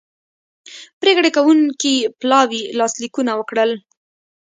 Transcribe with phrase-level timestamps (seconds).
[0.99, 3.71] پریکړې کوونکي پلاوي لاسلیکونه وکړل